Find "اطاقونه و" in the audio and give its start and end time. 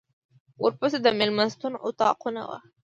1.87-2.51